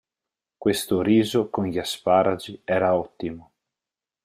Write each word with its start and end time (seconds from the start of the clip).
Questo 0.57 1.03
riso 1.03 1.51
con 1.51 1.67
gli 1.67 1.77
asparagi 1.77 2.59
era 2.63 2.95
ottimo 2.95 3.51